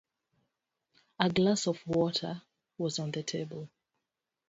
A 1.19 1.29
glass 1.29 1.67
of 1.67 1.85
water 1.85 2.41
was 2.79 2.97
on 2.97 3.11
the 3.11 3.21
table. 3.21 3.69